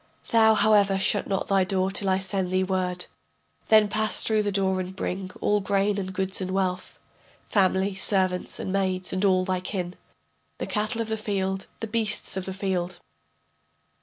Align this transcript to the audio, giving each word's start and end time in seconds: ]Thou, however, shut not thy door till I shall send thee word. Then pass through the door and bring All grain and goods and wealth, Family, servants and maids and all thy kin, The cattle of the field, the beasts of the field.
]Thou, 0.31 0.55
however, 0.55 0.97
shut 0.97 1.27
not 1.27 1.47
thy 1.47 1.63
door 1.63 1.91
till 1.91 2.09
I 2.09 2.17
shall 2.17 2.25
send 2.25 2.49
thee 2.49 2.63
word. 2.63 3.05
Then 3.67 3.87
pass 3.87 4.23
through 4.23 4.41
the 4.41 4.51
door 4.51 4.79
and 4.79 4.95
bring 4.95 5.29
All 5.41 5.59
grain 5.59 5.99
and 5.99 6.11
goods 6.11 6.41
and 6.41 6.49
wealth, 6.49 6.97
Family, 7.49 7.93
servants 7.93 8.59
and 8.59 8.73
maids 8.73 9.13
and 9.13 9.23
all 9.23 9.45
thy 9.45 9.59
kin, 9.59 9.93
The 10.57 10.65
cattle 10.65 11.01
of 11.01 11.09
the 11.09 11.17
field, 11.17 11.67
the 11.81 11.85
beasts 11.87 12.35
of 12.35 12.45
the 12.45 12.51
field. 12.53 12.99